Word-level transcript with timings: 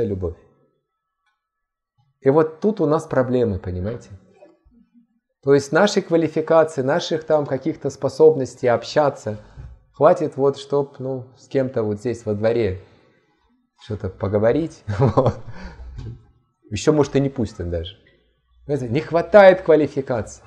чистая 0.00 0.06
любовь. 0.06 0.36
И 2.20 2.30
вот 2.30 2.60
тут 2.60 2.80
у 2.80 2.86
нас 2.86 3.04
проблемы, 3.04 3.58
понимаете? 3.58 4.10
То 5.42 5.54
есть 5.54 5.72
нашей 5.72 6.02
квалификации, 6.02 6.82
наших 6.82 7.24
там 7.24 7.46
каких-то 7.46 7.90
способностей 7.90 8.68
общаться 8.68 9.38
хватит 9.94 10.36
вот, 10.36 10.58
чтоб, 10.58 10.98
ну, 10.98 11.24
с 11.38 11.48
кем-то 11.48 11.82
вот 11.82 12.00
здесь 12.00 12.26
во 12.26 12.34
дворе 12.34 12.80
что-то 13.82 14.10
поговорить. 14.10 14.84
Еще, 16.70 16.92
может, 16.92 17.16
и 17.16 17.20
не 17.20 17.30
пустят 17.30 17.70
даже. 17.70 17.96
Не 18.66 19.00
хватает 19.00 19.62
квалификации. 19.62 20.44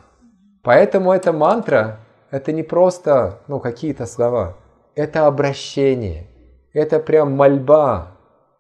Поэтому 0.64 1.12
эта 1.12 1.34
мантра, 1.34 2.00
это 2.30 2.52
не 2.52 2.64
просто 2.64 3.40
ну, 3.48 3.60
какие-то 3.60 4.06
слова. 4.06 4.56
Это 4.96 5.26
обращение. 5.26 6.28
Это 6.74 7.00
прям 7.00 7.32
мольба. 7.32 8.13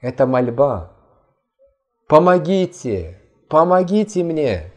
Это 0.03 0.27
мольба. 0.27 0.91
Помогите, 2.09 3.21
помогите 3.47 4.21
мне. 4.21 4.73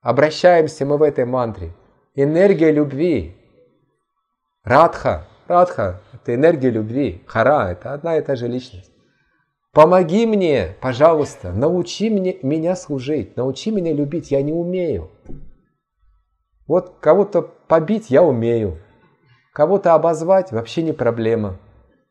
Обращаемся 0.00 0.86
мы 0.86 0.98
в 0.98 1.02
этой 1.02 1.24
мантре. 1.24 1.72
Энергия 2.14 2.70
любви. 2.70 3.36
Радха. 4.62 5.26
Радха– 5.48 6.00
это 6.12 6.36
энергия 6.36 6.70
любви. 6.70 7.24
Хара– 7.26 7.70
это 7.72 7.92
одна 7.92 8.18
и 8.18 8.22
та 8.22 8.36
же 8.36 8.46
личность. 8.46 8.92
Помоги 9.72 10.26
мне, 10.26 10.76
пожалуйста, 10.80 11.50
научи 11.50 12.08
мне, 12.08 12.38
меня 12.42 12.76
служить, 12.76 13.36
научи 13.36 13.72
меня 13.72 13.92
любить, 13.92 14.30
я 14.30 14.42
не 14.42 14.52
умею. 14.52 15.10
Вот 16.68 16.98
кого-то 17.00 17.42
побить 17.42 18.10
я 18.10 18.22
умею, 18.22 18.78
кого-то 19.52 19.94
обозвать 19.94 20.52
вообще 20.52 20.82
не 20.82 20.92
проблема. 20.92 21.58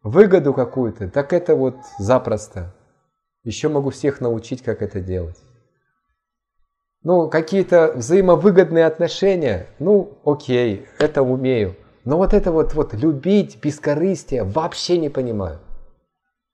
Выгоду 0.05 0.53
какую-то, 0.53 1.09
так 1.09 1.33
это 1.33 1.55
вот 1.55 1.77
запросто. 1.97 2.75
Еще 3.43 3.69
могу 3.69 3.89
всех 3.89 4.21
научить, 4.21 4.61
как 4.61 4.83
это 4.83 4.99
делать. 4.99 5.37
Ну, 7.01 7.27
какие-то 7.27 7.91
взаимовыгодные 7.95 8.85
отношения, 8.85 9.65
ну, 9.79 10.19
окей, 10.23 10.85
это 10.99 11.23
умею. 11.23 11.75
Но 12.03 12.17
вот 12.17 12.35
это 12.35 12.51
вот, 12.51 12.75
вот 12.75 12.93
любить 12.93 13.59
бескорыстие 13.59 14.43
вообще 14.43 14.99
не 14.99 15.09
понимаю. 15.09 15.59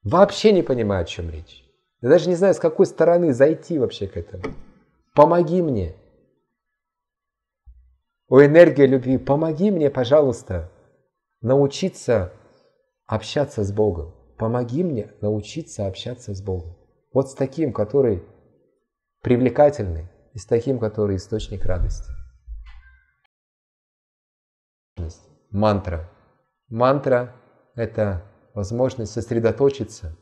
Вообще 0.02 0.54
не 0.54 0.62
понимаю, 0.62 1.02
о 1.02 1.06
чем 1.06 1.30
речь. 1.30 1.66
Я 2.00 2.08
даже 2.08 2.30
не 2.30 2.36
знаю, 2.36 2.54
с 2.54 2.60
какой 2.60 2.86
стороны 2.86 3.34
зайти 3.34 3.78
вообще 3.78 4.08
к 4.08 4.16
этому. 4.16 4.44
Помоги 5.14 5.62
мне. 5.62 5.94
О 8.30 8.42
энергии 8.46 8.86
любви, 8.86 9.18
помоги 9.18 9.72
мне, 9.72 9.90
пожалуйста, 9.90 10.72
научиться 11.42 12.32
общаться 13.12 13.66
с 13.66 13.74
Богом. 13.74 14.16
Помоги 14.38 14.86
мне 14.86 15.12
научиться 15.20 15.86
общаться 15.86 16.34
с 16.34 16.42
Богом. 16.42 16.78
Вот 17.14 17.30
с 17.30 17.34
таким, 17.34 17.74
который 17.74 18.24
привлекательный, 19.22 20.08
и 20.34 20.40
с 20.40 20.46
таким, 20.46 20.80
который 20.80 21.18
источник 21.18 21.66
радости. 21.66 22.10
Мантра. 25.50 26.10
Мантра– 26.70 27.36
это 27.76 28.24
возможность 28.54 29.12
сосредоточиться 29.12 30.16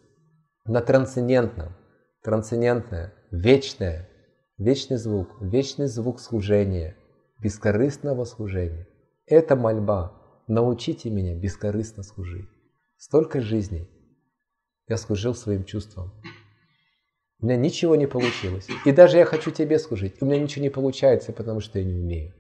на 0.66 0.82
трансцендентном, 0.82 1.76
трансцендентное, 2.24 3.14
вечное, 3.30 4.10
вечный 4.58 4.98
звук, 4.98 5.40
вечный 5.42 5.86
звук 5.86 6.20
служения, 6.20 6.98
бескорыстного 7.38 8.26
служения. 8.26 8.88
Это 9.28 9.56
мольба. 9.56 10.44
Научите 10.48 11.12
меня 11.12 11.36
бескорыстно 11.36 12.02
служить. 12.02 12.50
Столько 13.00 13.40
жизней 13.40 13.90
я 14.90 14.98
служил 14.98 15.34
своим 15.34 15.64
чувствам. 15.64 16.12
У 17.40 17.46
меня 17.46 17.56
ничего 17.56 17.96
не 17.96 18.08
получилось. 18.08 18.68
И 18.86 18.92
даже 18.92 19.18
я 19.18 19.24
хочу 19.24 19.52
тебе 19.52 19.80
служить. 19.80 20.22
У 20.22 20.26
меня 20.26 20.38
ничего 20.38 20.64
не 20.64 20.70
получается, 20.70 21.32
потому 21.32 21.62
что 21.62 21.80
я 21.80 21.86
не 21.86 21.94
умею. 21.94 22.34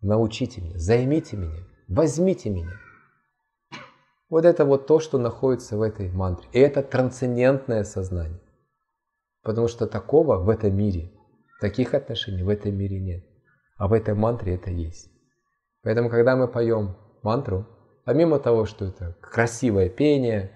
Научите 0.00 0.62
меня, 0.62 0.76
займите 0.78 1.36
меня, 1.36 1.64
возьмите 1.86 2.50
меня. 2.50 2.72
Вот 4.28 4.44
это 4.44 4.64
вот 4.64 4.88
то, 4.88 4.98
что 4.98 5.16
находится 5.16 5.76
в 5.76 5.82
этой 5.82 6.10
мантре. 6.10 6.48
И 6.52 6.58
это 6.58 6.82
трансцендентное 6.82 7.84
сознание. 7.84 8.40
Потому 9.44 9.68
что 9.68 9.86
такого 9.86 10.38
в 10.38 10.48
этом 10.48 10.76
мире, 10.76 11.12
таких 11.60 11.94
отношений 11.94 12.42
в 12.42 12.48
этом 12.48 12.74
мире 12.74 12.98
нет. 12.98 13.24
А 13.76 13.86
в 13.86 13.92
этой 13.92 14.14
мантре 14.14 14.56
это 14.56 14.72
есть. 14.72 15.08
Поэтому, 15.84 16.10
когда 16.10 16.34
мы 16.34 16.48
поем 16.48 16.96
мантру, 17.22 17.64
помимо 18.04 18.38
того, 18.38 18.66
что 18.66 18.86
это 18.86 19.16
красивое 19.20 19.88
пение, 19.88 20.50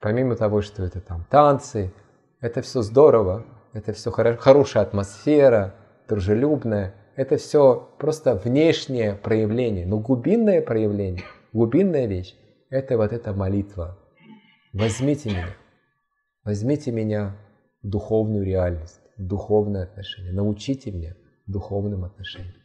помимо 0.00 0.36
того, 0.36 0.62
что 0.62 0.84
это 0.84 1.00
там 1.00 1.24
танцы, 1.30 1.92
это 2.40 2.62
все 2.62 2.82
здорово, 2.82 3.44
это 3.72 3.92
все 3.92 4.10
хоро- 4.10 4.36
хорошая 4.36 4.82
атмосфера, 4.82 5.74
дружелюбная, 6.08 6.94
это 7.16 7.36
все 7.36 7.88
просто 7.98 8.34
внешнее 8.34 9.14
проявление, 9.14 9.86
но 9.86 9.98
глубинное 9.98 10.60
проявление, 10.60 11.24
глубинная 11.52 12.06
вещь 12.06 12.34
это 12.70 12.96
вот 12.96 13.12
эта 13.12 13.32
молитва. 13.32 13.96
Возьмите 14.72 15.30
меня, 15.30 15.56
возьмите 16.44 16.90
меня 16.90 17.36
в 17.82 17.88
духовную 17.88 18.44
реальность, 18.44 19.00
в 19.16 19.24
духовное 19.24 19.84
отношение, 19.84 20.32
научите 20.32 20.90
меня 20.90 21.14
духовным 21.46 22.04
отношениям. 22.04 22.63